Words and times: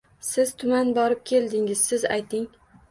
—Siz 0.29 0.53
tuman 0.63 0.91
borib 0.99 1.21
keldingiz, 1.33 1.87
siz 1.93 2.11
ayting? 2.19 2.55